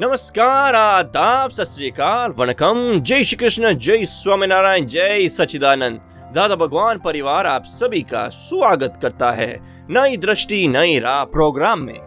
नमस्कार, 0.00 0.74
आदाब, 0.74 1.50
सत 1.50 1.98
वणकम। 2.38 2.78
जय 2.98 3.24
श्री 3.24 3.36
कृष्ण, 3.36 3.72
जय 3.74 4.04
स्वामीनारायण, 4.04 4.86
जय 4.86 5.26
सचिदानंद 5.28 6.00
दादा 6.34 6.56
भगवान 6.56 6.98
परिवार 6.98 7.46
आप 7.46 7.64
सभी 7.64 8.00
का 8.02 8.28
स्वागत 8.28 8.98
करता 9.02 9.30
है 9.30 9.48
नई 9.90 10.16
दृष्टि, 10.16 10.66
नई 10.68 10.98
राह 10.98 11.24
प्रोग्राम 11.24 11.80
में। 11.80 11.98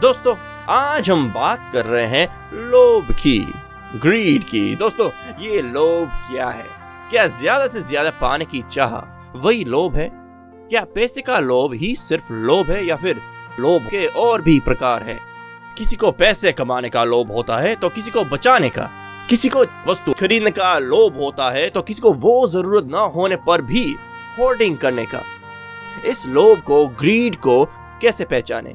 दोस्तों, 0.00 0.34
आज 0.68 1.10
हम 1.10 1.28
बात 1.28 1.68
कर 1.72 1.84
रहे 1.84 2.06
हैं 2.06 2.26
लोभ 2.70 3.10
की 3.22 3.38
ग्रीड 3.96 4.44
की। 4.44 4.74
दोस्तों, 4.76 5.10
ये 5.40 5.62
लोभ 5.62 6.08
क्या 6.30 6.48
है? 6.48 6.66
क्या 7.10 7.26
ज़्यादा 7.40 7.66
से 7.66 7.80
ज़्यादा 7.80 8.10
पाने 8.20 8.44
की 8.44 8.62
चाह 8.72 8.96
वही 9.38 9.64
लोभ 9.64 9.96
है? 9.96 10.08
क्या 10.70 10.84
पैसे 10.94 11.22
का 11.22 11.38
लोभ 11.40 11.74
ही 11.74 11.94
सिर्फ़ 11.96 12.32
लोभ 12.32 12.70
है 12.70 12.84
या 12.86 12.96
फिर 12.96 13.20
लोभ 13.60 13.88
के 13.90 14.06
और 14.06 14.42
भी 14.42 14.58
प्रकार 14.60 15.02
है? 15.02 15.31
किसी 15.78 15.96
को 15.96 16.10
पैसे 16.12 16.52
कमाने 16.52 16.88
का 16.88 17.04
लोभ 17.04 17.30
होता 17.32 17.58
है 17.58 17.74
तो 17.76 17.88
किसी 17.88 18.10
को 18.10 18.24
बचाने 18.24 18.68
का। 18.70 18.90
किसी 19.30 19.48
को 19.48 19.64
वस्तु 19.86 20.12
खरीदने 20.12 20.50
का 20.50 20.78
लोभ 20.78 21.16
होता 21.16 21.50
है 21.50 21.68
तो 21.70 21.82
किसी 21.82 22.00
को 22.00 22.12
वो 22.12 22.46
ज़रूरत 22.48 22.84
ना 22.84 23.00
होने 23.14 23.36
पर 23.36 23.62
भी 23.62 23.84
होर्डिंग 24.38 24.76
करने 24.78 25.06
का। 25.06 25.22
इस 26.06 26.26
लोभ 26.26 26.60
को, 26.60 26.86
ग्रीड 26.86 27.36
को 27.36 27.64
कैसे 28.02 28.24
पहचाने? 28.24 28.74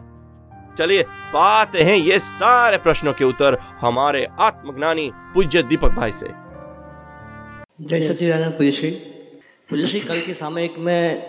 चलिए, 0.77 1.03
पाते 1.33 1.83
हैं 1.83 1.95
ये 1.95 2.19
सारे 2.19 2.77
प्रश्नों 2.77 3.13
के 3.13 3.25
उत्तर 3.25 3.57
हमारे 3.81 4.27
आत्मज्ञानी 4.39 5.09
पूज्य 5.33 5.63
दीपक 5.63 5.91
भाई 5.91 6.11
से। 6.11 6.27
जय 7.81 8.01
सच्चिदानंद 8.01 8.53
पूजश्री 8.53 8.89
पूजश्री 9.69 9.99
कल 9.99 10.19
के 10.19 10.33
सामयिक 10.33 10.75
में 10.79 11.21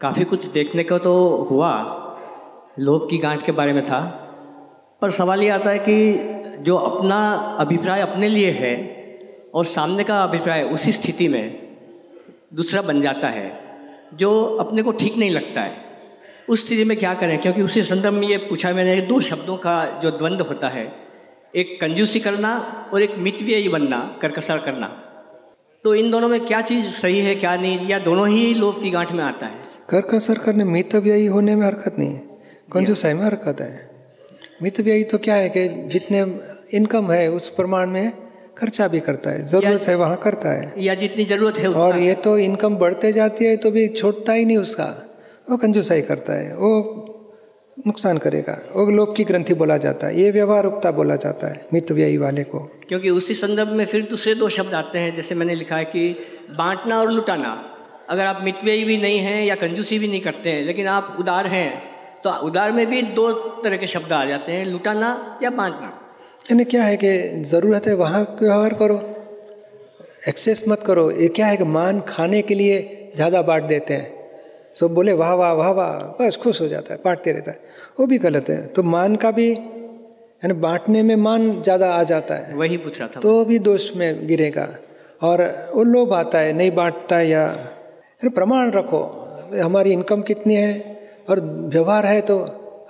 काफ़ी 0.00 0.24
कुछ 0.24 0.46
देखने 0.46 0.84
को 0.84 0.98
तो 0.98 1.14
हुआ, 1.50 1.72
लोभ 2.78 3.08
की 3.10 3.18
गांठ 3.18 3.44
के 3.46 3.52
बारे 3.52 3.72
में 3.72 3.84
था। 3.84 4.00
पर 5.04 5.10
सवाल 5.10 5.42
ये 5.42 5.48
आता 5.48 5.70
है 5.70 5.78
कि 5.78 5.94
जो 6.62 6.76
अपना 6.76 7.34
अभिप्राय 7.60 8.00
अपने 8.00 8.28
लिए 8.28 8.50
है 8.50 8.74
और 9.54 9.64
सामने 9.64 10.04
का 10.04 10.22
अभिप्राय 10.24 10.62
उसी 10.62 10.92
स्थिति 10.92 11.28
में 11.28 11.68
दूसरा 12.54 12.82
बन 12.82 13.02
जाता 13.02 13.28
है 13.28 13.60
जो 14.14 14.44
अपने 14.44 14.82
को 14.82 14.92
ठीक 14.92 15.16
नहीं 15.16 15.30
लगता 15.30 15.60
है 15.60 15.76
उस 16.48 16.66
स्थिति 16.66 16.84
में 16.84 16.98
क्या 16.98 17.14
करें? 17.14 17.40
क्योंकि 17.40 17.62
उसी 17.62 17.82
संदर्भ 17.82 18.14
में 18.14 18.28
ये 18.28 18.36
पूछा 18.36 18.72
मैंने 18.72 19.00
दो 19.00 19.20
शब्दों 19.20 19.56
का 19.56 20.00
जो 20.02 20.10
द्वंद्व 20.10 20.44
होता 20.44 20.68
है 20.68 20.92
एक 21.56 21.80
कंजूसी 21.80 22.20
करना 22.20 22.56
और 22.94 23.02
एक 23.02 23.14
मितव्ययी 23.18 23.68
बनना 23.68 24.18
करकसर 24.22 24.58
करना। 24.58 24.86
तो 25.84 25.94
इन 25.94 26.10
दोनों 26.10 26.28
में 26.28 26.46
क्या 26.46 26.60
चीज़ 26.60 26.86
सही 26.86 27.20
है 27.20 27.34
क्या 27.34 27.56
नहीं 27.56 27.88
या 27.88 27.98
दोनों 27.98 28.28
ही 28.28 28.54
लोभ 28.54 28.82
की 28.82 28.90
गांठ 28.90 29.12
में 29.12 29.24
आता 29.24 29.46
है? 29.46 29.54
कर 29.90 30.00
कसर 30.00 30.38
करने 30.38 30.64
मितव्ययी 30.64 31.26
होने 31.26 31.56
में 31.56 31.66
हरकत 31.66 31.96
नहीं 31.98 32.14
है। 32.14 32.22
कंजूसाई 32.72 33.12
में 33.12 33.24
हरकत 33.24 33.60
है? 33.60 33.93
मितव्ययी 34.60 35.04
तो 35.04 35.18
क्या 35.18 35.34
है 35.34 35.48
कि 35.48 35.68
जितने 35.88 36.20
इनकम 36.76 37.10
है 37.12 37.28
उस 37.30 37.48
प्रमाण 37.50 37.90
में 37.90 38.12
खर्चा 38.58 38.86
भी 38.88 39.00
करता 39.00 39.30
है 39.30 39.44
ज़रूरत 39.46 39.88
है 39.88 39.94
वहाँ 39.94 40.16
करता 40.16 40.50
है। 40.50 40.72
या 40.78 40.94
जितनी 40.94 41.24
ज़रूरत 41.24 41.56
है 41.58 41.68
और 41.68 41.98
ये 41.98 42.14
तो 42.14 42.36
इनकम 42.38 42.76
बढ़ते 42.76 43.12
जाती 43.12 43.44
है 43.44 43.56
तो 43.56 43.70
भी 43.70 43.86
छोड़ता 43.90 44.32
ही 44.32 44.44
नहीं 44.44 44.56
उसका। 44.56 44.84
वो 45.50 45.56
कंजूसाई 45.56 46.00
करता 46.02 46.32
है 46.32 46.54
वो 46.56 46.70
नुकसान 47.86 48.18
करेगा। 48.18 48.58
वो 48.74 48.90
लोभ 48.90 49.14
की 49.16 49.24
ग्रंथि 49.24 49.54
बोला 49.54 49.76
जाता 49.76 50.06
है 50.06 50.20
ये 50.20 50.30
व्यवहारुकता 50.30 50.90
बोला 50.90 51.16
जाता 51.16 51.46
है 51.46 51.66
मितव्ययी 51.72 52.16
वाले 52.16 52.44
को। 52.44 52.58
क्योंकि 52.88 53.10
उसी 53.10 53.34
संदर्भ 53.34 53.72
में 53.72 53.84
फिर 53.86 54.06
दूसरे 54.10 54.34
दो 54.34 54.48
शब्द 54.48 54.74
आते 54.74 54.98
हैं 54.98 55.14
जैसे 55.16 55.34
मैंने 55.34 55.54
लिखा 55.54 55.76
है 55.76 55.84
कि 55.84 56.10
बांटना 56.50 57.00
और 57.00 57.10
लुटाना। 57.12 57.52
अगर 58.10 58.26
आप 58.26 58.40
मितव्ययी 58.44 58.84
भी 58.84 58.96
नहीं 58.98 59.18
हैं 59.18 59.44
या 59.44 59.54
कंजूसी 59.54 59.98
भी 59.98 60.08
नहीं 60.08 60.20
करते 60.20 60.50
हैं 60.50 60.64
लेकिन 60.64 60.86
आप 60.86 61.16
उदार 61.20 61.46
हैं 61.46 61.93
तो 62.24 62.30
उदार 62.46 62.72
में 62.72 62.86
भी 62.86 63.00
दो 63.14 63.32
तरह 63.64 63.76
के 63.76 63.86
शब्द 63.86 64.12
आ 64.12 64.24
जाते 64.24 64.52
हैं 64.52 64.64
लुटाना 64.66 65.08
या 65.42 65.50
बांटना। 65.52 65.88
यानी 66.44 66.64
क्या 66.66 66.82
है 66.84 66.96
कि 66.96 67.10
ज़रूरत 67.44 67.86
है 67.86 67.94
वहाँ 67.94 68.22
व्यवहार 68.40 68.74
करो 68.74 68.96
एक्सेस 70.28 70.64
मत 70.68 70.82
करो। 70.82 71.10
ये 71.12 71.28
क्या 71.30 71.46
है 71.46 71.56
कि 71.56 71.64
मान 71.70 72.00
खाने 72.08 72.40
के 72.42 72.54
लिए 72.54 72.78
ज़्यादा 73.16 73.42
बांट 73.42 73.64
देते 73.64 73.94
हैं। 73.94 74.08
सब 74.74 74.94
बोले 74.94 75.12
वाह 75.14 75.32
वाह 75.34 75.52
वाह 75.52 75.70
वाह। 75.72 75.92
बस 76.20 76.36
खुश 76.42 76.60
हो 76.60 76.68
जाता 76.68 76.94
है 76.94 77.00
बांटते 77.04 77.32
रहता 77.32 77.50
है। 77.50 77.60
वो 78.00 78.06
भी 78.06 78.18
गलत 78.18 78.48
है। 78.48 78.66
तो 78.68 78.82
मान 78.84 79.16
का 79.16 79.30
भी 79.30 79.50
यानी 79.50 80.54
बांटने 80.60 81.02
में 81.02 81.14
मान 81.18 81.62
ज़्यादा 81.62 81.92
आ 81.94 82.02
जाता 82.04 82.34
है। 82.34 82.54
वही 82.54 82.76
पूछ 82.76 82.98
रहा 83.00 83.08
था 83.08 83.20
तो 83.20 83.44
भी 83.44 83.58
दोष 83.60 83.90
में 83.96 84.26
गिरेगा। 84.26 84.68
और 85.22 85.42
वो 85.74 85.84
लोभ 85.84 86.12
आता 86.14 86.38
है 86.38 86.52
नहीं 86.52 86.70
बांटता 86.72 87.20
या 87.22 87.42
यानी 87.42 88.28
प्रमाण 88.30 88.70
रखो। 88.70 89.04
हमारी 89.62 89.92
इनकम 89.92 90.22
कितनी 90.22 90.54
है? 90.54 90.93
और 91.28 91.40
व्यवहार 91.72 92.06
है 92.06 92.20
तो 92.20 92.36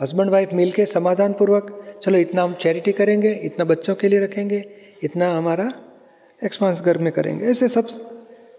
हस्बैंड 0.00 0.30
वाइफ 0.30 0.52
मिलके 0.52 0.86
समाधान 0.86 1.32
पूर्वक 1.32 1.66
चलो 2.02 2.18
इतना 2.18 2.42
हम 2.42 2.54
चैरिटी 2.60 2.92
करेंगे 2.92 3.32
इतना 3.44 3.64
बच्चों 3.64 3.94
के 3.94 4.08
लिए 4.08 4.20
रखेंगे 4.20 4.64
इतना 5.02 5.30
हमारा 5.36 5.72
एक्सपांस 6.40 6.80
घर 6.82 6.98
में 6.98 7.12
करेंगे। 7.12 7.44
ऐसे 7.46 7.68
सब 7.68 7.86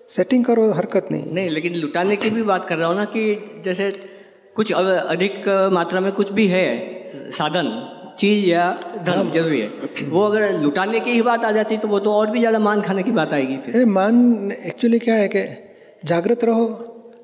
सेटिंग 0.09 0.46
करो 0.46 0.72
हरकत 0.72 1.08
नहीं। 1.12 1.34
नहीं 1.34 1.50
लेकिन 1.50 1.75
लुटाने 1.75 2.16
की 2.16 2.30
भी 2.30 2.44
बात 2.44 2.66
कर 2.66 2.78
रहा 2.78 2.88
हूँ 2.88 2.96
ना 2.96 3.06
कि 3.16 3.62
जैसे 3.66 3.91
कुछ 4.56 4.72
अधिक 4.72 5.47
मात्रा 5.74 6.00
में 6.00 6.12
कुछ 6.12 6.31
भी 6.31 6.47
है 6.47 6.68
साधन 7.31 7.68
चीज़ 8.19 8.46
या 8.46 8.72
धन 9.06 9.31
ज़रूरी 9.34 9.59
है 9.59 10.09
वो 10.09 10.24
अगर 10.24 10.52
लुटाने 10.59 11.00
की 11.00 11.12
ही 11.12 11.22
बात 11.22 11.46
आ 11.46 11.52
जाती 11.52 11.78
तो 11.78 11.88
वो 11.88 12.00
तो 12.00 12.13
और 12.13 12.30
भी 12.31 12.40
ज़्यादा 12.40 12.59
मान 12.59 12.81
खाने 12.81 13.03
की 13.03 13.12
बात 13.12 13.34
आएगी 13.34 13.57
फिर। 13.66 13.86
मान 13.88 14.52
एक्चुअली 14.53 15.00
क्या 15.00 15.16
है 15.16 15.28
कि 15.28 15.44
जागृत 16.03 16.44
रहो 16.44 16.66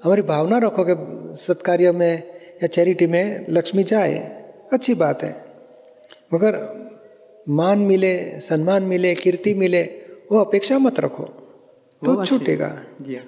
हमारी 0.04 0.22
भावना 0.28 0.58
रखो 0.58 0.84
कि 0.84 0.96
सत्कार्य 1.40 1.92
में 1.92 2.41
या 2.64 2.68
चैरिटी 2.68 3.08
में 3.08 3.46
लक्ष्मी 3.50 3.84
जाए 3.84 4.18
अच्छी 4.74 4.94
बात 4.94 5.24
है। 5.24 5.46
मगर 6.34 6.58
मान 7.50 7.80
मिले 7.80 8.40
सम्मान 8.40 8.84
मिले 8.84 9.16
कीर्ति 9.16 9.54
मिले 9.54 9.82
वो 10.32 10.40
अपेक्षा 10.40 10.78
मत 10.80 11.00
रखो 11.00 11.24
तो। 11.24 12.26
छूटेगा। 12.26 12.78
जी 13.02 13.16
हाँ। 13.16 13.26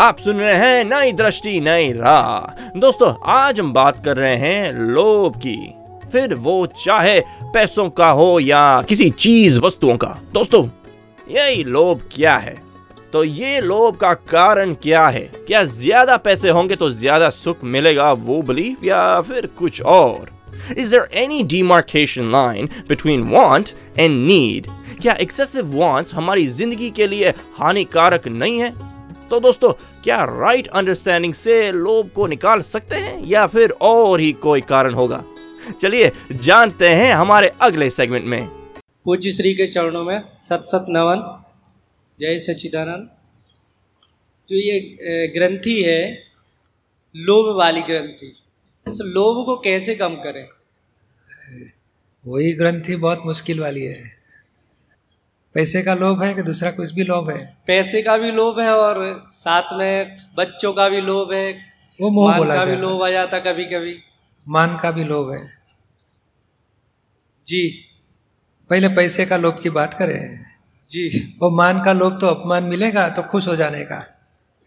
आप 0.00 0.18
सुन 0.18 0.36
रहे 0.36 0.54
हैं 0.54 0.84
नई 0.84 1.12
दृष्टि 1.12 1.60
नई 1.60 1.92
राह। 1.92 2.78
दोस्तों 2.78 3.14
आज 3.24 3.60
हम 3.60 3.72
बात 3.72 4.04
कर 4.04 4.16
रहे 4.16 4.36
हैं 4.36 4.72
लोभ 4.72 5.36
की। 5.46 5.74
फिर 6.12 6.34
वो 6.34 6.66
चाहे 6.66 7.20
पैसों 7.42 7.90
का 7.90 8.10
हो 8.10 8.40
या 8.40 8.82
किसी 8.82 9.10
चीज़ 9.10 9.60
वस्तुओं 9.60 9.96
का। 9.96 10.18
दोस्तों 10.34 10.68
यही 11.28 11.64
लोभ 11.64 12.08
क्या 12.12 12.36
है? 12.36 12.73
तो 13.14 13.22
ये 13.24 13.60
लोभ 13.60 13.96
का 13.96 14.12
कारण 14.14 14.72
क्या 14.74 15.06
है? 15.08 15.20
क्या 15.46 15.62
ज़्यादा 15.64 16.16
पैसे 16.16 16.50
होंगे 16.50 16.76
तो 16.76 16.88
ज़्यादा 16.90 17.28
सुख 17.30 17.62
मिलेगा 17.64 18.10
वो 18.12 18.40
बिलीफ 18.42 18.84
या 18.84 19.20
फिर 19.20 19.46
कुछ 19.58 19.80
और? 19.82 20.30
Is 20.78 20.90
there 20.90 21.06
any 21.22 21.38
demarcation 21.52 22.32
line 22.32 22.68
between 22.88 23.22
want 23.34 23.72
and 24.04 24.26
need? 24.30 24.66
क्या 25.02 25.16
excessive 25.16 25.76
wants 25.80 26.14
हमारी 26.14 26.46
ज़िंदगी 26.48 26.90
के 26.90 27.06
लिए 27.06 27.30
हानिकारक 27.58 28.28
नहीं 28.28 28.58
है? 28.58 28.72
तो 29.30 29.40
दोस्तों, 29.40 29.72
क्या 30.04 30.22
राइट 30.24 30.66
अंडरस्टैंडिंग 30.66 31.34
से 31.34 31.70
लोभ 31.72 32.10
को 32.14 32.26
निकाल 32.26 32.62
सकते 32.62 32.96
हैं 32.96 33.24
या 33.26 33.46
फिर 33.46 33.76
और 33.82 34.20
ही 34.20 34.32
कोई 34.42 34.60
कारण 34.60 34.94
होगा? 34.94 35.22
चलिए 35.80 36.10
जानते 36.32 36.88
हैं 36.88 37.12
हमारे 37.14 37.52
अगले 37.62 37.90
सेगमेंट 37.90 38.26
में। 38.26 38.46
पूज्य 39.04 39.32
श्री 39.32 39.54
के 39.54 39.66
चरणों 39.66 40.04
में 40.04 40.20
सत 40.40 40.60
सत 40.64 40.86
नवन 40.90 41.26
जय 42.18 42.38
सच्चिदानंद। 42.38 43.08
जो 44.50 44.56
ये 44.56 45.26
ग्रंथि 45.28 45.82
है 45.82 46.22
लोभ 47.14 47.56
वाली 47.56 47.82
ग्रंथि। 47.82 48.32
इस 48.86 48.98
लोभ 49.02 49.44
को 49.46 49.56
कैसे 49.56 49.94
कम 49.94 50.14
करें? 50.16 50.46
वही 52.24 52.52
ग्रंथि 52.52 52.96
बहुत 52.96 53.22
मुश्किल 53.26 53.60
वाली 53.60 53.84
है। 53.84 54.12
पैसे 55.54 55.82
का 55.82 55.94
लोभ 55.94 56.22
है 56.22 56.32
कि 56.34 56.42
दूसरा 56.42 56.70
कुछ 56.70 56.90
भी 56.90 57.04
लोभ 57.04 57.30
है? 57.30 57.56
पैसे 57.66 58.02
का 58.02 58.16
भी 58.18 58.30
लोभ 58.30 58.60
है 58.60 58.70
और 58.70 59.28
साथ 59.32 59.72
में 59.78 60.16
बच्चों 60.36 60.72
का 60.72 60.88
भी 60.88 61.00
लोभ 61.00 61.32
है। 61.32 61.52
वो 62.00 62.10
मोह 62.10 62.36
बोला 62.36 62.56
का 62.56 62.64
भी 62.64 62.76
लोभ 62.76 63.02
आ 63.02 63.10
जाता 63.10 63.38
कभी 63.38 63.64
कभी 63.64 63.96
मान 64.48 64.78
का 64.82 64.90
भी 64.90 65.04
लोभ 65.04 65.30
है। 65.32 65.44
जी। 67.46 67.68
पहले 68.70 68.88
पैसे 68.88 69.26
का 69.26 69.36
लोभ 69.36 69.60
की 69.62 69.70
बात 69.70 69.94
करें। 69.94 70.44
जी। 70.90 71.36
वो 71.42 71.50
मान 71.50 71.82
का 71.82 71.92
लोभ 71.92 72.20
तो 72.20 72.26
अपमान 72.26 72.64
मिलेगा 72.64 73.08
तो 73.08 73.22
खुश 73.22 73.48
हो 73.48 73.56
जाने 73.56 73.84
का। 73.84 74.13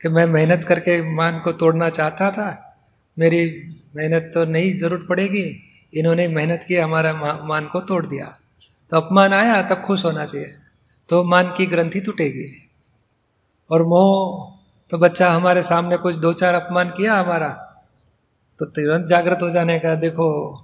कि 0.01 0.09
मैं 0.09 0.25
मेहनत 0.25 0.63
करके 0.63 1.15
मान 1.15 1.39
को 1.39 1.51
तोड़ना 1.51 1.89
चाहता 1.89 2.31
था। 2.31 2.77
मेरी 3.19 3.75
मेहनत 3.95 4.31
तो 4.33 4.45
नहीं 4.45 4.73
ज़रूरत 4.73 5.05
पड़ेगी। 5.09 5.63
इन्होंने 5.93 6.27
मेहनत 6.27 6.65
की, 6.67 6.75
हमारा 6.75 7.41
मान 7.43 7.65
को 7.65 7.79
तोड़ 7.79 8.05
दिया। 8.05 8.33
तो 8.89 8.97
अपमान 8.97 9.33
आया, 9.33 9.61
तब 9.61 9.81
खुश 9.81 10.05
होना 10.05 10.25
चाहिए। 10.25 10.55
तो 11.09 11.23
मान 11.23 11.53
की 11.57 11.65
ग्रंथि 11.65 11.99
टूटेगी। 11.99 12.69
और 13.71 13.83
मोह 13.83 14.53
तो 14.89 14.97
बच्चा 14.97 15.31
हमारे 15.31 15.63
सामने 15.63 15.97
कुछ 15.97 16.15
दो 16.15 16.33
चार 16.33 16.53
अपमान 16.53 16.89
किया 16.89 17.15
हमारा। 17.15 17.47
तो 18.59 18.65
तुरंत 18.65 19.05
जागृत 19.05 19.39
हो 19.41 19.49
जाने 19.49 19.79
का, 19.79 19.95
देखो, 19.95 20.57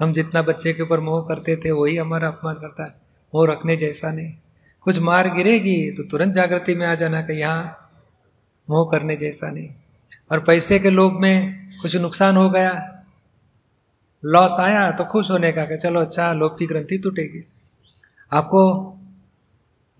हम 0.00 0.12
जितना 0.12 0.42
बच्चे 0.42 0.72
के 0.72 0.82
ऊपर 0.82 1.00
मोह 1.00 1.22
करते 1.28 1.56
थे, 1.56 1.70
वही 1.70 1.96
हमारा 1.96 2.28
अपमान 2.28 2.54
करता 2.54 2.84
है। 2.84 2.94
मोह 3.34 3.50
रखने 3.50 3.76
जैसा 3.76 4.12
नहीं। 4.12 4.32
कुछ 4.80 4.98
मार 4.98 5.34
गिरेगी 5.34 5.90
तो 5.90 6.02
तुरंत 6.02 6.34
जागृति 6.34 6.74
में 6.74 6.86
आ 6.86 6.94
जाना 6.94 7.22
कि 7.22 7.32
यहाँ 7.32 7.79
मोह 8.70 8.88
करने 8.90 9.16
जैसा 9.16 9.50
नहीं। 9.50 9.68
और 10.30 10.40
पैसे 10.40 10.78
के 10.78 10.90
लोभ 10.90 11.12
में 11.12 11.66
कुछ 11.82 11.96
नुकसान 11.96 12.36
हो 12.36 12.48
गया 12.50 12.72
लॉस 14.22 14.56
आया 14.60 14.90
तो 14.90 15.04
खुश 15.04 15.30
होने 15.30 15.52
का 15.52 15.64
कि 15.64 15.76
चलो 15.76 16.00
अच्छा 16.00 16.32
लोभ 16.32 16.56
की 16.58 16.66
ग्रंथि 16.66 16.98
टूटेगी। 16.98 17.44
आपको 18.32 18.62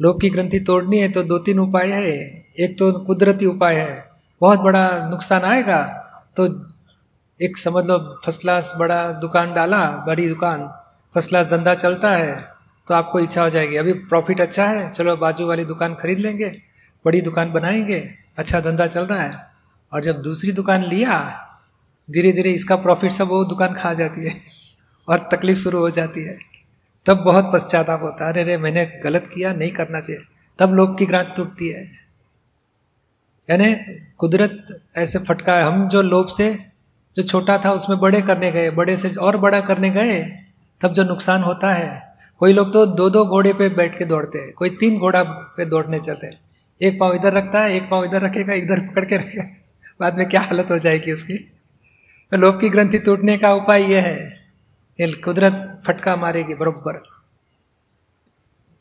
लोभ 0.01 0.21
की 0.21 0.31
ग्रंथि 0.31 0.61
तोड़नी 0.61 0.99
है 0.99 1.09
तो 1.09 1.23
दो 1.23 1.39
तीन 1.39 1.59
उपाय 1.59 1.93
है। 1.93 2.13
एक 2.59 2.79
तो 2.79 2.93
कुदरती 3.01 3.47
उपाय 3.47 3.77
है, 3.77 4.09
बहुत 4.41 4.61
बड़ा 4.61 5.09
नुकसान 5.09 5.43
आएगा। 5.43 5.83
तो 6.37 6.47
एक 7.41 7.57
समझ 7.59 7.85
लो 7.87 7.99
फ़र्स्ट 8.25 8.41
क्लास 8.41 8.73
बड़ा 8.79 9.01
दुकान 9.21 9.55
डाला, 9.55 9.87
बड़ी 10.07 10.29
दुकान 10.29 10.67
फ़र्स्ट 11.15 11.29
क्लास 11.29 11.47
धंधा 11.47 11.75
चलता 11.77 12.11
है 12.11 12.35
तो 12.87 12.95
आपको 12.95 13.21
इच्छा 13.21 13.43
हो 13.43 13.51
जाएगी, 13.51 13.77
अभी 13.77 13.93
प्रॉफिट 13.93 14.41
अच्छा 14.41 14.67
है, 14.67 14.91
चलो 14.93 15.17
बाजू 15.17 15.47
वाली 15.47 15.65
दुकान 15.65 15.95
खरीद 15.95 16.19
लेंगे, 16.19 16.51
बड़ी 17.05 17.21
दुकान 17.21 17.53
बनाएँगे। 17.53 18.01
अच्छा 18.41 18.61
धंधा 18.61 18.87
चल 18.87 19.03
रहा 19.03 19.23
है 19.23 19.51
और 19.93 20.01
जब 20.01 20.23
दूसरी 20.23 20.53
दुकान 20.53 20.85
लिया 20.85 21.47
धीरे 22.11 22.33
धीरे 22.33 22.51
इसका 22.51 22.77
प्रॉफिट 22.77 23.13
सब 23.13 23.29
वो 23.29 23.45
दुकान 23.45 23.75
खा 23.75 23.95
जाती 23.95 24.25
है 24.25 24.37
और 25.09 25.19
तकलीफ़ 25.19 25.59
शुरू 25.59 25.79
हो 25.79 25.91
जाती 25.91 26.25
है। 26.25 26.39
तब 27.07 27.17
बहुत 27.17 27.51
पश्चाताप 27.53 28.03
होता 28.03 28.25
है। 28.25 28.33
अरे 28.33 28.43
अरे, 28.43 28.57
मैंने 28.57 29.01
गलत 29.05 29.31
किया, 29.35 29.53
नहीं 29.53 29.71
करना 29.71 30.01
चाहिए। 30.01 30.23
तब 30.59 30.71
लोभ 30.75 30.99
की 30.99 31.07
ग्रांट 31.07 31.35
टूटती 31.37 31.69
है। 31.69 31.93
यानी 33.51 33.75
कुदरत 34.19 34.83
ऐसे 34.97 35.19
फटका 35.19 35.55
है। 35.55 35.63
हम 35.63 35.89
जो 35.89 36.03
लोभ 36.03 36.27
से, 36.27 36.67
जो 37.17 37.23
छोटा 37.23 37.59
था, 37.65 37.73
उसमें 37.73 37.99
बड़े 37.99 38.23
करने 38.23 38.51
गए, 38.51 38.71
बड़े 38.71 38.97
से 38.97 39.11
और 39.11 39.37
बड़ा 39.37 39.61
करने 39.61 39.91
गए, 39.91 40.23
तब 40.81 40.93
जो 40.93 41.05
नुकसान 41.05 41.43
होता 41.43 41.73
है, 41.73 42.17
कोई 42.39 42.53
लोग 42.53 42.73
तो 42.73 42.87
दो 42.87 43.11
दो 43.11 43.25
घोड़े 43.25 43.53
पे 43.53 43.69
बैठ 43.69 43.99
के 43.99 44.05
दौड़ते 44.05 44.39
हैं, 44.39 44.53
कोई 44.53 44.71
तीन 44.71 44.99
घोड़ा 44.99 45.23
पे 45.23 45.65
दौड़ने 45.65 46.01
चलते 46.01 46.27
हैं। 46.27 46.50
एक 46.81 46.99
पाँव 47.01 47.15
इधर 47.15 47.33
रखता 47.33 47.63
है 47.63 47.77
एक 47.77 47.89
पाँव 47.91 48.05
इधर 48.05 48.23
रखेगा 48.23 48.55
इधर 48.57 48.81
पकड़ 48.83 49.05
के 49.05 49.17
रखेगा। 49.17 49.45
बाद 50.01 50.19
में 50.19 50.29
क्या 50.29 50.41
हालत 50.43 50.71
हो 50.71 50.79
जाएगी 50.79 51.13
उसकी? 51.13 51.37
तो 52.33 52.37
लोभ 52.37 52.61
की 52.61 52.69
ग्रंथि 52.69 52.99
टूटने 53.01 53.37
का 53.39 53.53
उपाय 53.55 53.83
यह 53.85 54.03
है। 54.03 55.09
कुदरत 55.25 55.83
फटका 55.87 56.15
मारेगी 56.17 56.55
बरोबर। 56.55 57.03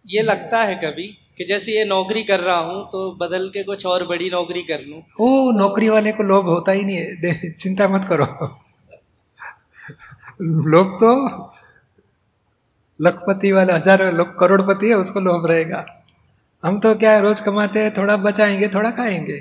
ये 0.05 0.21
लगता 0.21 0.63
है 0.63 0.75
कभी 0.75 1.07
कि 1.37 1.45
जैसे 1.45 1.71
ये 1.71 1.83
नौकरी 1.85 2.23
कर 2.23 2.39
रहा 2.39 2.57
हूँ 2.59 2.83
तो 2.85 3.11
बदल 3.17 3.47
के 3.49 3.63
कुछ 3.63 3.85
और 3.85 4.05
बड़ी 4.07 4.29
नौकरी 4.29 4.61
कर 4.63 4.81
लूँ। 4.81 5.01
ओ 5.19 5.51
नौकरी 5.51 5.89
वाले 5.89 6.11
को 6.11 6.23
लोभ 6.23 6.45
होता 6.45 6.71
ही 6.71 6.83
नहीं 6.85 6.95
है। 6.95 7.51
चिंता 7.51 7.87
मत 7.87 8.05
करो। 8.09 8.25
लोभ 10.41 10.93
तो 10.95 11.13
लखपति 12.99 13.51
वाले 13.51 13.73
हज़ार 13.73 14.11
लोग 14.13 14.37
करोड़पति 14.39 14.89
है 14.89 14.95
उसको 14.95 15.19
लोभ 15.21 15.47
रहेगा। 15.47 15.85
हम 16.63 16.79
तो 16.79 16.93
क्या 16.95 17.11
है, 17.11 17.21
रोज 17.21 17.39
कमाते 17.39 17.79
हैं, 17.79 17.93
थोड़ा 17.93 18.15
बचाएँगे, 18.17 18.67
थोड़ा 18.67 18.89
खाएँगे। 18.91 19.39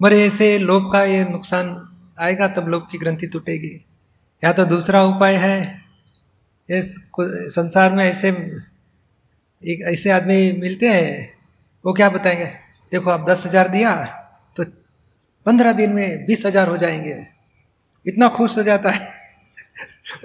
मरे 0.00 0.20
ऐसे 0.26 0.58
लोभ 0.58 0.90
का 0.92 1.02
ये 1.04 1.24
नुकसान 1.24 1.70
आएगा, 2.18 2.48
तब 2.48 2.68
लोभ 2.68 2.86
की 2.90 2.98
ग्रंथि 2.98 3.26
टूटेगी। 3.26 3.74
या 4.42 4.52
तो 4.52 4.64
दूसरा 4.64 5.02
उपाय 5.04 5.34
है, 5.36 5.80
इस 6.68 6.94
संसार 7.54 7.92
में 7.92 8.04
ऐसे, 8.04 8.28
एक 9.62 9.82
ऐसे 9.88 10.10
आदमी 10.10 10.52
मिलते 10.52 10.88
हैं, 10.88 11.32
वो 11.84 11.92
क्या 11.92 12.08
बताएँगे? 12.10 12.46
देखो, 12.92 13.10
आप 13.10 13.28
दस 13.30 13.46
हज़ार 13.46 13.68
दिया 13.68 13.94
तो 14.56 14.64
पंद्रह 15.46 15.72
दिन 15.72 15.92
में 15.92 16.26
बीस 16.26 16.46
हज़ार 16.46 16.68
हो 16.68 16.76
जाएँगे। 16.76 17.16
इतना 18.06 18.28
खुश 18.28 18.56
हो 18.58 18.62
जाता 18.62 18.90
है। 18.90 19.10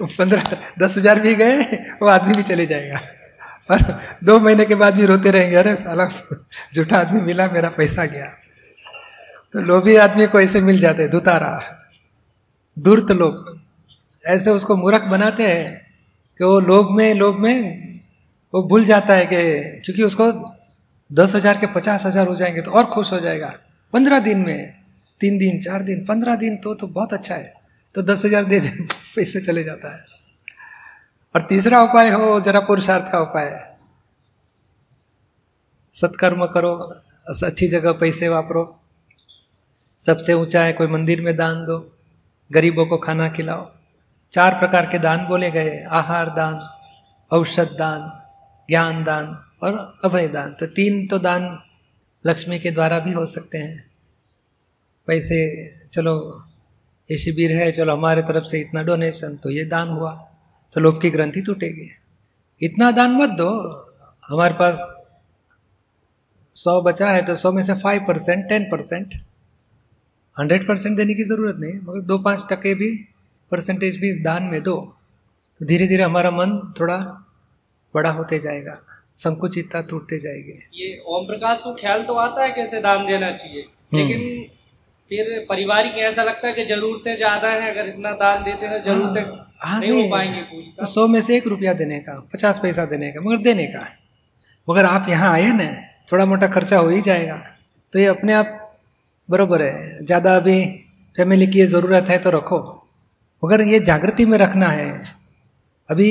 पंद्रह, 0.00 0.56
दस 0.78 0.96
हज़ार 0.98 1.20
भी 1.20 1.34
गए, 1.34 1.62
वो 2.02 2.08
आदमी 2.08 2.34
भी 2.34 2.42
चले 2.42 2.66
जाएगा। 2.66 3.00
और 3.68 4.00
दो 4.24 4.38
महीने 4.40 4.64
के 4.64 4.74
बाद 4.74 4.94
भी 4.94 5.06
रोते 5.06 5.30
रहेंगे। 5.30 5.56
अरे 5.56 5.74
साला, 5.76 6.08
झूठा 6.74 6.98
आदमी 6.98 7.20
मिला, 7.20 7.46
मेरा 7.48 7.68
पैसा 7.68 8.04
गया। 8.04 8.26
तो 9.54 9.60
लोभी 9.60 9.96
आदमी 9.96 10.26
को 10.26 10.40
ऐसे 10.40 10.60
मिल 10.60 10.78
जाते 10.80 11.02
हैं, 11.02 11.10
दुतारा। 11.10 11.58
दुर्त 12.76 13.10
लोग। 13.12 13.58
ऐसे 14.24 14.50
उसको 14.50 14.76
मूर्ख 14.76 15.02
बनाते 15.02 15.46
हैं 15.46 15.86
कि 16.40 16.44
वो 16.44 16.58
लोभ 16.60 16.90
में 16.90 17.14
लोभ 17.14 17.38
में 17.38 17.56
वो 18.54 18.62
भूल 18.62 18.84
जाता 18.84 19.14
है 19.14 19.26
कि 19.26 19.36
क्योंकि 19.84 20.02
उसको 20.02 20.32
दस 21.10 21.34
हज़ार 21.34 21.58
के 21.58 21.66
पचास 21.66 22.06
हज़ार 22.06 22.26
हो 22.28 22.34
जाएँगे 22.34 22.62
तो 22.62 22.70
और 22.70 22.84
खुश 22.84 23.12
हो 23.12 23.20
जाएगा। 23.20 23.52
पंद्रह 23.92 24.18
दिन 24.18 24.38
में, 24.38 24.74
तीन 25.20 25.38
दिन, 25.38 25.60
चार 25.60 25.82
दिन, 25.82 26.04
पंद्रह 26.04 26.34
दिन 26.34 26.56
तो 26.56 26.74
तो 26.74 26.86
बहुत 26.86 27.12
अच्छा 27.12 27.34
है। 27.34 27.52
तो 27.94 28.02
दस 28.02 28.24
हज़ार 28.24 28.44
दे, 28.44 28.60
पैसे 29.16 29.40
चले 29.40 29.64
जाता 29.64 29.92
है। 29.94 30.04
और 31.34 31.42
तीसरा 31.42 31.82
उपाय 31.82 32.10
हो 32.10 32.40
जरा 32.40 32.60
पुरुषार्थ 32.60 33.12
का 33.12 33.20
उपाय 33.20 33.44
है। 33.44 33.78
सत्कर्म 35.94 36.46
करो 36.46 37.00
अच्छी 37.44 37.68
जगह 37.68 37.92
पैसे 37.92 38.28
वापरो, 38.28 38.80
सबसे 39.98 40.32
ऊँचा 40.32 40.62
है 40.62 40.72
कोई 40.72 40.86
मंदिर 40.86 41.20
में 41.20 41.36
दान 41.36 41.64
दो, 41.64 41.96
गरीबों 42.52 42.86
को 42.86 42.96
खाना 42.96 43.28
खिलाओ। 43.28 43.64
चार 44.32 44.58
प्रकार 44.58 44.86
के 44.86 44.98
दान 44.98 45.26
बोले 45.26 45.50
गए, 45.50 45.84
आहार 45.84 46.30
दान, 46.30 46.68
औषध 47.32 47.76
दान, 47.78 48.20
ज्ञान 48.68 49.04
दान 49.04 49.44
और 49.62 49.98
अभय 50.04 50.28
दान। 50.28 50.52
तो 50.52 50.66
तीन 50.66 51.06
तो 51.06 51.18
दान 51.18 51.62
लक्ष्मी 52.26 52.58
के 52.58 52.70
द्वारा 52.70 52.98
भी 52.98 53.12
हो 53.12 53.26
सकते 53.26 53.58
हैं। 53.58 53.90
पैसे, 55.06 55.38
चलो, 55.86 56.44
ये 57.10 57.18
शिविर 57.18 57.52
है, 57.52 57.72
चलो, 57.72 57.92
हमारे 57.92 58.22
तरफ़ 58.22 58.44
से 58.44 58.60
इतना 58.60 58.82
डोनेशन 58.82 59.36
तो 59.36 59.50
ये 59.50 59.64
दान 59.64 59.88
हुआ। 59.88 60.27
तो 60.72 60.80
लोभ 60.80 61.00
की 61.02 61.10
ग्रंथि 61.10 61.40
टूटेगी। 61.42 61.90
इतना 62.60 62.90
दान 62.92 63.10
मत 63.12 63.30
दो। 63.38 63.50
हमारे 64.24 64.54
पास 64.54 64.86
सौ 66.56 66.80
बचा 66.82 67.10
है 67.10 67.22
तो 67.24 67.34
सौ 67.36 67.52
में 67.52 67.62
से 67.62 67.74
five 67.76 68.04
percent 68.08 68.48
ten 68.48 68.64
percent 68.70 69.14
hundred 70.36 70.66
percent 70.68 70.96
देने 70.96 71.14
की 71.14 71.24
ज़रूरत 71.24 71.56
नहीं 71.60 71.78
मगर 71.82 72.00
दो 72.02 72.18
पाँच 72.20 72.46
टके 72.50 72.74
भी 72.74 72.90
परसेंटेज 73.52 73.96
भी 74.00 74.12
दान 74.22 74.42
में 74.44 74.62
दो। 74.62 74.76
तो 75.60 75.66
धीरे 75.66 75.86
धीरे 75.86 76.02
हमारा 76.02 76.30
मन 76.32 76.50
थोड़ा 76.80 76.98
बड़ा 77.94 78.10
होते 78.12 78.38
जाएगा 78.38 78.78
संकुचितता 79.16 79.80
टूटते 79.90 80.18
जाएगी। 80.20 80.52
ये 80.74 80.88
ओम 81.06 81.26
प्रकाश 81.26 81.62
को 81.64 81.74
ख्याल 81.74 82.02
तो 82.04 82.14
आता 82.16 82.42
है 82.44 82.50
कैसे 82.52 82.80
दान 82.80 83.06
देना 83.06 83.30
चाहिए 83.32 83.62
लेकिन 83.94 84.20
फिर 85.10 85.44
पारिवारिक 85.48 85.98
ऐसा 86.06 86.22
लगता 86.24 86.46
है 86.48 86.52
कि 86.54 86.64
जरूरतें 86.66 87.16
ज़्यादा 87.16 87.50
हैं 87.50 87.70
अगर 87.70 87.88
इतना 87.88 88.12
दान 88.16 88.42
देते 88.44 88.66
हैं 88.66 88.82
जरूरतें 88.82 89.22
हाँ, 89.60 89.80
नहीं 89.80 90.02
हो 90.02 90.10
पाएँगी 90.10 90.60
तो 90.72 90.86
सौ 90.86 91.06
में 91.08 91.20
से 91.20 91.36
एक 91.36 91.46
रुपया 91.46 91.72
देने 91.74 91.98
का 92.00 92.18
पचास 92.32 92.58
पैसा 92.62 92.84
देने 92.86 93.10
का 93.12 93.20
मगर 93.20 93.42
देने 93.42 93.66
का। 93.66 93.86
मगर 94.68 94.84
आप 94.86 95.06
यहाँ 95.08 95.32
आए 95.32 95.52
ना 95.52 95.66
थोड़ा 96.12 96.24
मोटा 96.26 96.46
खर्चा 96.48 96.78
हो 96.78 96.88
ही 96.88 97.00
जाएगा। 97.02 97.36
तो 97.92 97.98
ये 97.98 98.06
अपने 98.06 98.32
आप 98.34 98.54
बरोबर 99.28 99.62
है 99.62 100.04
ज़्यादा 100.04 100.36
अभी 100.36 100.64
फैमिली 101.16 101.46
की 101.46 101.58
ये 101.58 101.66
ज़रूरत 101.66 102.08
है 102.08 102.18
तो 102.18 102.30
रखो। 102.30 102.58
मगर 103.42 103.62
ये 103.62 103.80
जागृति 103.80 104.24
में 104.26 104.36
रखना 104.38 104.68
है। 104.68 104.90
अभी 105.88 106.08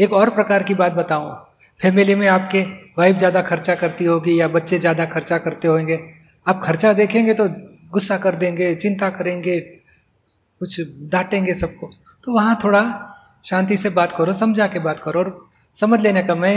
एक 0.00 0.12
और 0.12 0.30
प्रकार 0.30 0.62
की 0.62 0.74
बात 0.74 0.92
बताऊँ 0.92 1.34
फैमिली 1.80 2.14
में 2.14 2.26
आपके 2.28 2.60
वाइफ 2.98 3.16
ज़्यादा 3.18 3.42
खर्चा 3.42 3.74
करती 3.74 4.04
होगी 4.04 4.40
या 4.40 4.48
बच्चे 4.50 4.78
ज़्यादा 4.78 5.04
खर्चा 5.06 5.38
करते 5.38 5.68
होंगे 5.68 5.98
आप 6.46 6.60
खर्चा 6.64 6.92
देखेंगे 6.92 7.34
तो 7.34 7.48
गुस्सा 7.92 8.16
कर 8.18 8.34
देंगे 8.36 8.74
चिंता 8.76 9.08
करेंगे 9.10 9.58
कुछ 9.60 10.80
डांटेंगे 11.10 11.54
सबको। 11.54 11.90
तो 12.24 12.32
वहाँ 12.32 12.58
थोड़ा 12.64 12.82
शांति 13.44 13.76
से 13.76 13.90
बात 13.90 14.12
करो, 14.12 14.32
समझा 14.32 14.66
के 14.66 14.78
बात 14.78 15.00
करो 15.00 15.20
और 15.20 15.48
समझ 15.76 16.00
लेने 16.00 16.22
का 16.22 16.34
मैं 16.34 16.56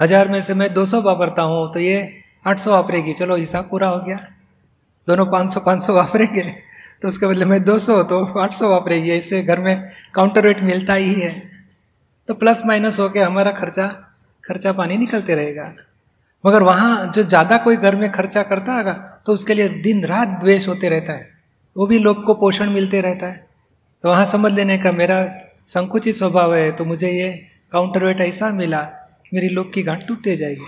हज़ार 0.00 0.28
में 0.28 0.40
से 0.40 0.54
मैं 0.54 0.72
दो 0.74 0.84
सौ 0.84 1.00
वापरता 1.02 1.42
हूँ 1.42 1.72
तो 1.72 1.80
ये 1.80 1.96
आठ 2.46 2.60
सौ 2.60 2.70
वापरेगी। 2.70 3.12
चलो, 3.12 3.36
हिसाब 3.36 3.68
पूरा 3.70 3.88
हो 3.88 3.98
गया। 4.00 4.16
दोनों 5.08 5.26
पाँच 5.26 5.50
सौ 5.50 5.60
पाँच 5.60 5.80
सौ 5.80 5.94
वापरेंगे। 5.94 6.42
तो 7.02 7.08
उसके 7.08 7.26
बदले 7.26 7.44
में 7.44 7.62
दो 7.64 7.78
सौ 7.78 8.02
तो 8.04 8.24
आठ 8.40 8.54
सौ 8.54 8.68
वापरेगी। 8.70 9.10
ऐसे 9.10 9.42
घर 9.42 9.60
में 9.60 9.90
काउंटर 10.14 10.44
रेट 10.44 10.62
मिलता 10.62 10.94
ही 10.94 11.14
है। 11.14 11.30
तो 12.28 12.34
प्लस 12.34 12.62
माइनस 12.66 12.98
हो 13.00 13.08
के 13.08 13.20
हमारा 13.20 13.50
खर्चा 13.52 13.86
खर्चा 14.44 14.72
पानी 14.72 14.96
निकलते 14.98 15.34
रहेगा। 15.34 15.72
मगर 16.44 16.62
वहाँ 16.62 17.06
जो 17.06 17.22
ज़्यादा 17.22 17.56
कोई 17.58 17.76
घर 17.76 17.96
में 17.96 18.10
खर्चा 18.12 18.42
करता 18.44 18.74
होगा 18.74 18.92
तो 19.26 19.32
उसके 19.32 19.54
लिए 19.54 19.68
दिन 19.82 20.04
रात 20.04 20.28
द्वेष 20.40 20.68
होते 20.68 20.88
रहता 20.88 21.12
है। 21.12 21.30
वो 21.76 21.86
भी 21.86 21.98
लोग 21.98 22.24
को 22.24 22.34
पोषण 22.36 22.70
मिलते 22.70 23.00
रहता 23.00 23.26
है। 23.26 23.46
तो 24.02 24.08
वहाँ 24.08 24.24
समझ 24.24 24.52
लेने 24.52 24.78
का 24.78 24.92
मेरा 24.92 25.28
संकुचित 25.68 26.14
स्वभाव 26.14 26.54
है 26.54 26.72
तो 26.72 26.84
मुझे 26.84 27.10
ये 27.10 27.46
काउंटर 27.72 28.04
वेट 28.04 28.20
ऐसा 28.20 28.50
मिला 28.50 28.82
कि 28.82 29.30
मेरी 29.34 29.48
लोग 29.48 29.74
की 29.74 29.82
गांठ 29.82 30.06
टूटते 30.08 30.36
जाएगी। 30.36 30.66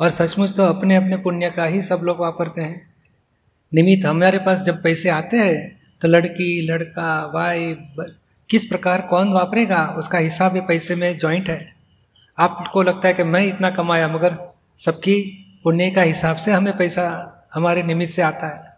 और 0.00 0.10
सचमुच 0.10 0.56
तो 0.56 0.64
अपने 0.64 0.96
अपने 0.96 1.16
पुण्य 1.16 1.50
का 1.50 1.64
ही 1.64 1.82
सब 1.82 2.00
लोग 2.02 2.20
वापरते 2.20 2.60
हैं। 2.60 2.94
निमित्त 3.74 4.06
हमारे 4.06 4.38
पास 4.38 4.62
जब 4.62 4.82
पैसे 4.82 5.08
आते 5.08 5.36
हैं 5.36 5.82
तो 6.00 6.08
लड़की, 6.08 6.66
लड़का 6.66 7.32
ब- 7.36 8.16
किस 8.50 8.64
प्रकार 8.64 9.00
कौन 9.00 9.32
वापरेगा, 9.32 9.86
उसका 9.86 10.18
हिसाब 10.18 10.56
ये 10.56 10.62
पैसे 10.62 10.94
में 10.94 11.18
जॉइंट 11.18 11.48
है। 11.50 11.74
आपको 12.38 12.82
लगता 12.82 13.08
है 13.08 13.14
कि 13.14 13.24
मैं 13.24 13.46
इतना 13.46 13.70
कमाया, 13.70 14.08
मगर 14.08 14.54
सबकी 14.78 15.46
पुण्य 15.64 15.90
का 15.90 16.02
हिसाब 16.02 16.36
से 16.36 16.52
हमें 16.52 16.76
पैसा, 16.76 17.38
हमारे 17.54 17.82
निमित्त 17.82 18.12
से 18.12 18.22
आता 18.22 18.46
है। 18.46 18.71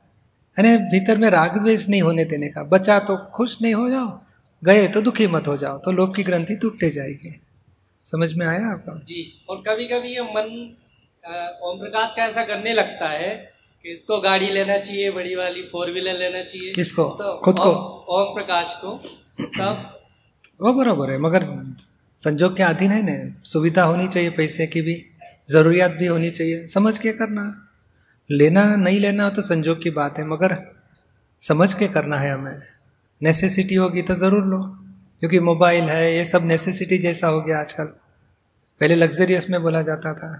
यानी 0.59 0.77
भीतर 0.77 1.19
में 1.19 1.31
राग 1.31 1.59
द्वेष 1.61 1.89
नहीं 1.89 2.03
होने 2.03 2.25
देने 2.25 2.49
का। 2.49 2.63
बचा 2.63 2.99
तो 2.99 3.17
खुश 3.17 3.63
नहीं 3.63 3.75
हो 3.75 3.91
जाओ। 3.91 4.21
गए 4.65 4.89
तो 4.89 5.01
दुखी 5.01 5.27
मत 5.27 5.49
हो 5.49 5.57
जाओ। 5.57 5.79
तो 5.79 5.93
लोभ 5.93 6.15
की 6.15 6.23
ग्रंथि 6.23 6.57
टूटते 6.57 6.91
जाएगी। 6.91 7.41
समझ 8.05 8.35
में 8.35 8.47
आया 8.47 8.67
आपका? 8.67 9.01
जी 9.05 9.45
और 9.49 9.63
कभी 9.69 9.85
कभी 9.85 10.09
ये 10.09 10.21
मन 10.21 10.77
ओम 11.63 11.79
प्रकाश 11.79 12.15
का 12.17 12.25
ऐसा 12.25 12.45
करने 12.45 12.73
लगता 12.73 13.09
है 13.09 13.53
कि 13.83 13.93
इसको 13.93 14.21
गाड़ी 14.21 14.49
लेना 14.49 14.79
चाहिए 14.79 15.11
बड़ी 15.11 15.35
वाली 15.35 15.63
फोर 15.63 15.91
व्हीलर 15.93 16.19
लेना 16.19 16.43
चाहिए। 16.43 16.73
किसको? 16.73 17.05
तो 17.05 17.41
खुद 17.45 17.59
को? 17.59 17.63
ओम, 17.63 18.29
ओम 18.29 18.35
प्रकाश 18.35 18.75
को। 18.77 18.99
तब 19.41 20.01
वो 20.63 20.73
बराबर 20.73 21.11
है 21.11 21.19
मगर 21.19 21.45
संजोग 22.17 22.57
के 22.57 22.63
अधीन 22.63 22.91
है 22.91 23.03
ना। 23.03 23.43
सुविधा 23.45 23.83
होनी 23.83 24.09
चाहिए 24.09 24.31
पैसे 24.31 24.67
की 24.67 24.83
भी 24.83 25.05
ज़रूरियात 25.51 25.93
भी 25.93 26.07
होनी 26.07 26.31
चाहिए। 26.31 26.67
समझ 26.67 26.99
के 26.99 27.13
करना। 27.13 27.63
लेना, 28.31 28.64
नहीं 28.76 29.00
लेना 29.00 29.28
तो 29.31 29.43
संजोग 29.43 29.83
की 29.83 29.90
बात 29.90 30.19
है, 30.19 30.26
मगर 30.26 30.57
समझ 31.43 31.73
के 31.75 31.88
करना 31.88 32.16
है 32.16 32.33
हमें। 32.33 32.61
नेसेसिटी 33.21 33.75
होगी 33.75 34.02
तो 34.02 34.14
ज़रूर 34.14 34.45
लो, 34.45 34.59
क्योंकि 35.21 35.40
मोबाइल 35.40 35.85
है, 35.85 36.16
ये 36.16 36.25
सब 36.25 36.45
नेसेसिटी 36.45 36.99
जैसा 36.99 37.28
हो 37.28 37.40
गया 37.40 37.59
आजकल। 37.61 37.85
पहले 38.81 38.95
लग्जरियस 38.97 39.49
में 39.50 39.61
बोला 39.62 39.83
जाता 39.83 40.12
था। 40.14 40.31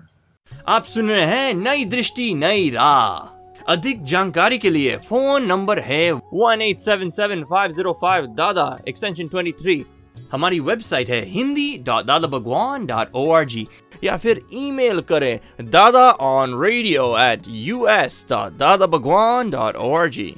आप 0.69 0.85
सुन 0.85 1.09
रहे 1.09 1.25
हैं 1.27 1.55
नई 1.55 1.85
दृष्टि, 1.87 2.33
नई 2.35 2.71
राह। 2.71 3.33
अधिक 3.69 4.03
जानकारी 4.05 4.59
के 4.59 4.71
लिए 4.71 4.97
फ़ोन 4.99 5.47
नंबर 5.47 5.79
है 5.81 6.11
one 6.13 6.63
eight 6.63 6.79
seven 6.81 7.11
seven 7.11 7.43
five 7.45 7.73
zero 7.73 7.93
five 8.03 8.27
Dada 8.37 8.67
extension 8.89 9.29
twenty 9.29 9.53
three 9.53 9.85
हमारी 10.33 10.61
वेबसाइट 10.61 11.11
है 11.11 11.25
Hindi 11.31 11.67
dot 11.87 12.07
Dada 12.07 12.29
Bhagwan 12.29 12.87
dot 12.87 13.15
O 13.15 13.31
R 13.31 13.45
G 13.45 13.67
या 14.05 14.17
फिर 14.17 14.41
ईमेल 14.53 15.01
करें 15.01 15.39
Dada 15.71 16.11
on 16.29 16.59
radio 16.63 17.07
at 17.19 17.43
U 17.49 17.87
S 17.87 18.25
dot 18.31 18.59
Dada 18.59 18.87
Bhagwan 18.87 19.51
dot 19.51 19.77
O 19.77 19.93
R 19.95 20.09
G 20.09 20.35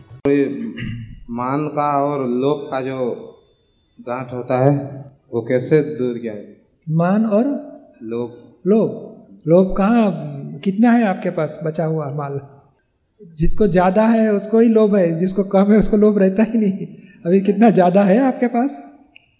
मान 1.30 1.66
का 1.68 1.88
और 2.04 2.26
लोभ 2.28 2.68
का 2.70 2.80
जो 2.80 3.10
गांठ 4.08 4.32
होता 4.32 4.58
है 4.64 4.74
वो 5.34 5.42
कैसे 5.42 5.80
दूर 5.98 6.18
किया 6.18 6.34
मान 6.86 7.26
और 7.26 7.44
लोभ 8.02 8.42
लोभ। 8.66 8.90
लोभ 9.48 9.74
कहाँ 9.76 10.10
कितना 10.64 10.90
है 10.90 11.06
आपके 11.06 11.30
पास 11.30 11.58
बचा 11.66 11.84
हुआ 11.84 12.10
माल? 12.14 12.40
जिसको 13.36 13.66
ज़्यादा 13.66 14.06
है 14.06 14.28
उसको 14.32 14.60
ही 14.60 14.68
लोभ 14.68 14.94
है 14.96 15.18
जिसको 15.18 15.44
कम 15.44 15.72
है 15.72 15.78
उसको 15.78 15.96
लोभ 15.96 16.18
रहता 16.18 16.42
ही 16.42 16.58
नहीं। 16.58 16.86
अभी 17.26 17.40
कितना 17.40 17.70
ज़्यादा 17.70 18.02
है 18.02 18.18
आपके 18.18 18.46
पास? 18.46 18.78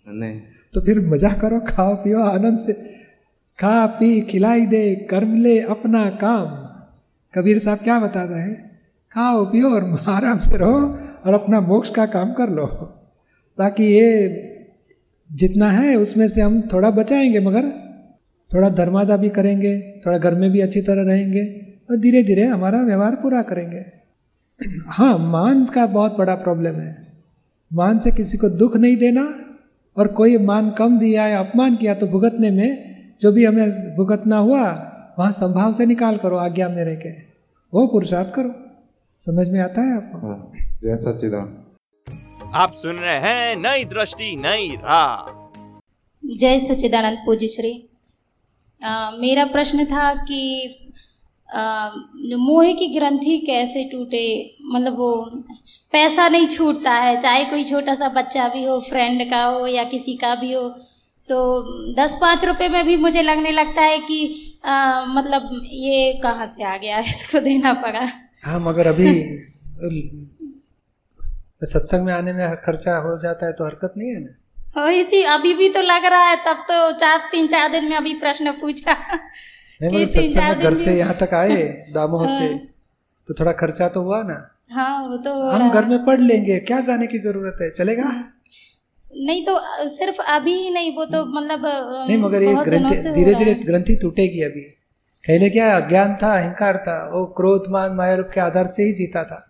नहीं। 0.09 0.41
तो 0.75 0.81
फिर 0.81 1.01
मज़ा 1.01 1.33
करो, 1.33 1.61
खाओ, 1.61 1.95
पियो, 1.95 2.21
आनंद 2.21 2.59
से। 2.59 2.73
खा, 3.61 3.87
पी, 3.87 4.21
खिलाई 4.21 4.67
दे 4.67 4.95
कर्म 5.11 5.43
ले 5.43 5.61
अपना 5.61 6.11
काम। 6.11 6.47
कबीर 7.35 7.59
साहब 7.59 7.79
क्या 7.79 8.01
बताता 8.01 8.43
है? 8.43 8.55
खाओ, 9.13 9.45
पियो 9.45 9.71
और 9.71 10.05
आराम 10.09 10.39
से 10.39 10.57
रहो 10.57 10.81
और 11.27 11.35
अपना 11.35 11.61
मोक्ष 11.61 11.91
का 11.91 12.07
काम 12.07 12.33
कर 12.33 12.51
लो। 12.51 12.67
बाकी 13.59 13.85
ये 13.85 14.29
जितना 15.33 15.71
है, 15.71 15.97
उसमें 15.97 16.29
से 16.29 16.41
हम 16.41 16.61
थोड़ा 16.61 16.91
बचाएँगे, 16.91 17.41
मगर 17.41 17.63
थोड़ा 18.55 18.71
धर्मादा 18.71 19.17
भी 19.17 19.29
करेंगे, 19.29 20.03
थोड़ा 20.07 20.19
घर 20.19 20.35
में 20.35 20.51
भी 20.51 20.61
अच्छी 20.61 20.81
तरह 20.81 21.03
रहेंगे 21.03 21.67
और 21.91 21.97
धीरे 21.97 22.23
धीरे 22.23 22.45
हमारा 22.45 22.83
व्यवहार 22.83 23.15
पूरा 23.15 23.43
करेंगे। 23.43 23.85
हाँ 24.89 25.19
मान 25.19 25.65
का 25.65 25.87
बहुत 25.87 26.19
बड़ा 26.19 26.35
प्रॉब्लम 26.35 26.75
है। 26.75 27.07
मान 27.73 27.99
से 27.99 28.11
किसी 28.11 28.39
को 28.39 28.49
दुख 28.49 28.77
नहीं 28.77 28.97
देना 28.97 29.46
और 29.97 30.09
कोई 30.09 30.39
मान 30.39 30.71
कम 30.71 30.99
दिया 30.99 31.27
या 31.27 31.39
अपमान 31.39 31.77
किया 31.77 31.95
तो 31.95 32.07
भुगतने 32.07 32.51
में 32.51 33.15
जो 33.21 33.33
भी 33.33 33.45
हमें 33.45 33.71
भुगतना 33.97 34.39
हुआ 34.39 34.63
वहाँ 35.19 35.31
संभाव 35.33 35.73
से 35.73 35.87
निकाल 35.87 36.17
करो 36.17 36.37
आज्ञा 36.37 36.69
में 36.69 36.85
रह 36.85 36.95
के। 36.95 37.11
वो 37.73 37.87
पुरुषार्थ 37.87 38.33
करो। 38.35 38.51
समझ 39.21 39.49
में 39.51 39.61
आता 39.61 39.83
है 39.83 39.97
आपको? 39.97 40.19
हाँ 40.19 40.53
जय 40.83 40.97
सच्चिदान 40.97 41.63
आप 42.55 42.75
सुन 42.75 42.97
रहे 42.97 43.19
हैं 43.19 43.57
नई 43.57 43.85
दृष्टि 43.85 44.35
नई 44.37 44.75
राह। 44.77 45.33
जय 46.25 46.59
सच्चिदानंद 46.59 47.19
पूज्य 47.27 47.47
श्री 47.47 47.73
मेरा 49.21 49.45
प्रश्न 49.45 49.85
था 49.85 50.13
कि 50.15 50.86
मोह 51.49 52.73
की 52.73 52.87
ग्रंथि 52.89 53.39
कैसे 53.39 53.85
टूटे 53.85 54.25
मतलब 54.73 54.97
वो 54.99 55.13
पैसा 55.93 56.29
नहीं 56.29 56.47
छूटता 56.47 56.93
है 56.93 57.21
चाहे 57.21 57.45
कोई 57.45 57.65
छोटा 57.65 57.95
सा 57.95 58.09
बच्चा 58.09 58.49
भी 58.49 58.65
हो 58.65 58.79
फ्रेंड 58.81 59.31
का 59.31 59.43
हो 59.45 59.67
या 59.67 59.85
किसी 59.85 60.15
का 60.17 60.35
भी 60.35 60.53
हो 60.53 60.69
तो 61.29 61.37
दस 61.95 62.17
पाँच 62.21 62.45
रुपए 62.45 62.69
में 62.69 62.85
भी 62.87 62.97
मुझे 62.97 63.23
लगने 63.23 63.51
लगता 63.53 63.83
है 63.83 63.99
कि 63.99 64.19
अ, 64.65 65.05
मतलब 65.09 65.49
ये 65.73 66.13
कहाँ 66.23 66.47
से 66.47 66.65
आ 66.65 66.77
गया 66.77 66.99
इसको 66.99 67.41
देना 67.41 67.73
पड़ा। 67.73 68.09
हाँ 68.45 68.59
मगर 68.61 68.87
अभी 68.87 69.13
सत्संग 71.63 72.05
में 72.05 72.13
आने 72.13 72.33
में 72.33 72.57
खर्चा 72.57 72.97
हो 72.97 73.17
जाता 73.23 73.47
है 73.47 73.53
तो 73.53 73.65
हरकत 73.65 73.95
नहीं 73.97 74.11
है 74.11 74.21
ना? 74.21 74.89
इसी 74.91 75.23
अभी 75.23 75.53
भी 75.55 75.69
तो 75.69 75.83
लग 75.83 76.05
रहा 76.05 76.25
है 76.25 76.37
तब 76.37 76.65
तो 76.69 76.93
चार 76.99 77.29
तीन 77.33 77.47
चार 77.47 77.69
दिन 77.73 77.85
में 77.89 77.97
अभी 77.97 78.15
प्रश्न 78.15 78.53
पूछा। 78.53 78.97
नहीं 79.83 79.91
कि 79.91 79.97
मगर 79.97 80.21
तीन 80.21 80.35
चार 80.35 80.57
में 80.57 80.65
घर 80.65 80.75
से 80.75 80.97
यहाँ 80.99 81.17
तक 81.21 81.35
आए 81.35 81.63
दामोह 81.95 82.27
से 82.27 82.45
हाँ। 82.45 82.57
तो 83.29 83.35
थोड़ा 83.35 83.53
खर्चा 83.53 83.89
तो 83.89 84.03
हुआ 84.03 84.23
ना। 84.23 84.37
हाँ 84.73 85.07
वो 85.09 85.17
तो 85.17 85.33
हम 85.43 85.71
घर 85.71 85.85
में 85.85 86.05
पढ़ 86.05 86.21
लेंगे 86.21 86.59
क्या 86.61 86.81
जाने 86.81 87.07
की 87.07 87.19
ज़रूरत 87.19 87.59
है? 87.63 87.71
चलेगा? 87.71 88.05
नहीं 89.17 89.45
तो 89.45 89.59
सिर्फ़ 89.89 90.21
अभी 90.23 90.55
ही 90.55 90.71
नहीं 90.71 90.97
वो 90.97 91.05
तो 91.05 91.25
मतलब 91.27 91.63
नहीं 92.09 92.17
मगर 92.19 92.43
ये 92.43 92.55
ग्रंथि 92.65 93.11
धीरे 93.11 93.35
धीरे 93.35 93.55
ग्रंथि 93.55 93.97
टूटेगी 93.97 94.43
अभी। 94.43 94.61
पहले 95.25 95.51
क्या 95.51 95.77
अज्ञान 95.77 96.17
था 96.23 96.33
अहंकार 96.33 96.77
था 96.77 96.99
वो 97.13 97.25
क्रोध 97.27 97.65
मान 97.71 97.93
माया 97.93 98.15
रूप 98.15 98.29
के 98.35 98.41
आधार 98.41 98.67
से 98.67 98.83
ही 98.83 98.93
जीता 98.93 99.25
था। 99.25 99.43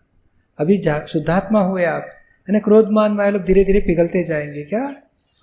अभी 0.59 0.83
शुद्धात्मा 1.09 1.61
हुए 1.61 1.85
आप। 1.85 2.07
है 2.49 2.53
ना 2.53 2.59
क्रोध 2.59 2.91
मान 2.91 3.13
माया 3.13 3.31
रूप 3.31 3.43
धीरे 3.43 3.65
धीरे 3.65 3.81
पिघलते 3.81 4.25
जाएँगे 4.25 4.63
क्या? 4.63 4.85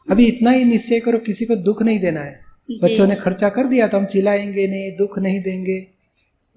अभी 0.07 0.25
इतना 0.25 0.51
ही 0.51 0.63
निश्चय 0.63 0.99
करो 0.99 1.19
किसी 1.19 1.45
को 1.45 1.55
दुख 1.55 1.81
नहीं 1.81 1.99
देना 1.99 2.21
है। 2.21 2.42
बच्चों 2.69 3.07
ने 3.07 3.15
खर्चा 3.15 3.49
कर 3.49 3.65
दिया 3.65 3.87
तो 3.87 3.97
हम 3.97 4.05
चिल्लाएँगे 4.05 4.67
नहीं 4.67 4.91
दुख 4.97 5.19
नहीं 5.19 5.41
देंगे। 5.41 5.87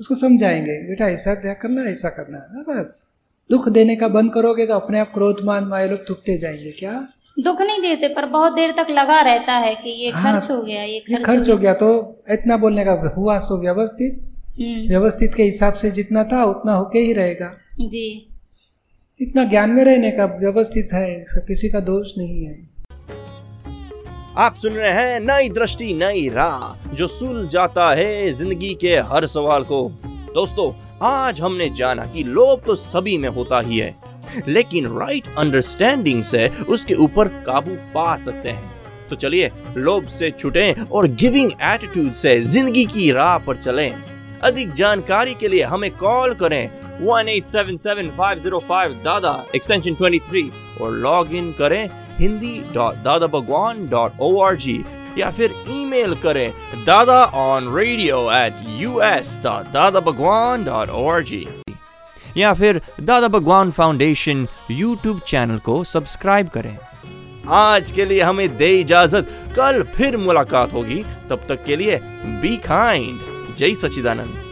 उसको 0.01 0.15
समझाएँगे 0.15 0.73
बेटा 0.89 1.09
ऐसा 1.09 1.35
क्या 1.35 1.55
करना 1.55 1.83
ऐसा 1.83 2.09
करना 2.09 2.39
है 2.39 2.47
ना 2.53 2.65
बस। 2.69 3.03
दुख 3.51 3.69
देने 3.69 3.97
का 3.97 4.09
बंद 4.09 4.33
करोगे 4.33 4.67
तो 4.67 4.75
अपने 4.75 4.99
आप 4.99 5.13
क्रोध 5.15 5.45
मान 5.45 5.65
माया 5.65 5.87
लोग 5.87 6.09
थुकते 6.09 6.39
जाएँगे 6.39 6.71
क्या? 6.71 7.09
दुख 7.39 7.61
नहीं 7.61 7.81
देते 7.83 8.09
पर 8.09 8.27
बहुत 8.27 8.53
देर 8.53 8.71
तक 8.73 8.87
लगा 8.91 9.21
रहता 9.21 9.53
है 9.53 9.75
कि 9.75 9.91
ये 9.91 10.11
हाँ, 10.11 10.33
खर्च 10.33 10.51
हो 10.51 10.63
गया 10.63 10.83
ये 10.83 10.93
ये 10.93 11.01
खर्च, 11.01 11.27
खर्च 11.27 11.51
हो 11.51 11.57
गया 11.57 11.75
तो 11.75 12.23
इतना 12.31 12.57
बोलने 12.57 12.85
का 12.85 12.93
हुआ 13.17 13.39
सो 13.39 13.61
व्यवस्थित। 13.61 14.33
हम्म, 14.61 14.89
व्यवस्थित 14.89 15.35
के 15.35 15.43
हिसाब 15.43 15.75
से 15.75 15.91
जितना 15.91 16.25
था 16.25 16.45
उतना 16.45 16.73
होके 16.73 16.99
ही 16.99 17.13
रहेगा। 17.13 17.57
जी। 17.81 18.29
इतना 19.21 19.45
ज्ञान 19.45 19.71
में 19.71 19.85
रहने 19.85 20.11
का 20.11 20.25
व्यवस्थित 20.25 20.89
है 20.93 21.25
किसी 21.39 21.69
का 21.69 21.81
दोष 21.81 22.13
नहीं 22.19 22.47
है। 22.47 22.69
आप 24.39 24.55
सुन 24.55 24.73
रहे 24.73 24.93
हैं 24.93 25.21
नई 25.21 25.49
दृष्टि, 25.49 25.95
नई 25.95 26.29
राह, 26.29 26.95
जो 26.95 27.07
सुल 27.07 27.49
जाता 27.49 27.95
है 27.95 28.33
ज़िंदगी 28.33 28.75
के 28.75 28.97
हर 29.11 29.27
सवाल 29.27 29.65
को। 29.65 29.93
दोस्तों, 30.35 30.73
आज 31.03 31.41
हमने 31.41 31.71
जाना 31.71 32.07
कि 32.07 32.25
लोभ 32.25 32.63
तो 32.67 32.77
सभी 32.77 33.19
में 33.19 33.29
होता 33.29 33.61
ही 33.61 33.79
है, 33.79 33.97
लेकिन 34.49 34.99
राइट 34.99 35.25
अंडरस्टैंडिंग 35.39 36.25
से 36.25 36.51
उसके 36.69 36.97
ऊपर 36.97 37.29
काबू 37.47 37.77
पा 37.95 38.17
सकते 38.17 38.49
हैं। 38.49 38.73
तो 39.11 39.17
चलिए, 39.17 39.51
लोभ 39.77 40.09
से 40.09 40.31
छुटें 40.31 40.83
और 40.83 41.09
गिविंग 41.15 41.51
एटीट्यूड 41.65 42.15
से 42.15 42.43
ज़िंदगी 42.43 42.87
की 42.87 43.13
राह 43.13 43.39
पर 43.39 43.57
चलें। 43.57 44.03
अधिक 44.43 44.73
जानकारी 44.75 45.35
के 45.35 45.49
लिए 45.49 45.65
हमें 45.65 45.91
कॉल 45.97 46.35
करें 46.35 46.71
1877505 47.03 49.03
दादा 49.05 49.45
एक्सटेंशन 49.57 49.97
23 49.97 50.51
और 50.81 50.95
लॉग 50.95 51.35
इन 51.35 51.53
करें 51.53 52.06
Hindi 52.19 52.55
dot 52.75 52.95
Dada 52.95 53.27
Bhagwan 53.27 53.89
dot 53.89 54.13
O 54.21 54.41
R 54.41 54.57
G 54.57 54.85
या 55.19 55.31
फिर 55.31 55.55
ईमेल 55.69 56.15
करें 56.15 56.53
Dada 56.85 57.25
on 57.35 57.75
radio 57.77 58.33
at 58.33 58.57
U 58.69 59.01
S 59.01 59.39
dot 59.45 59.73
Dada 59.73 60.01
Bhagwan 60.01 60.65
dot 60.65 60.91
O 60.91 61.09
R 61.09 61.23
G 61.23 61.47
या 62.37 62.55
फिर 62.55 62.81
Dada 63.01 63.29
Bhagwan 63.29 63.71
foundation 63.71 64.47
YouTube 64.71 65.21
channel 65.21 65.59
को 65.59 65.85
सब्सक्राइब 65.85 66.49
करें। 66.49 66.77
आज 67.49 67.91
के 67.91 68.05
लिए 68.05 68.23
हमें 68.23 68.57
दे 68.57 68.69
इजाज़त। 68.81 69.29
कल 69.57 69.83
फिर 69.97 70.17
मुलाकात 70.17 70.73
होगी। 70.73 71.05
तब 71.31 71.47
तक 71.49 71.65
के 71.65 71.77
लिए 71.77 71.99
बी 72.43 72.57
काइंड 72.57 73.21
जय 73.57 73.75
सचिदानंद 73.75 74.43